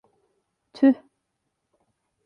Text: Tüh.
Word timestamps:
Tüh. 0.73 0.95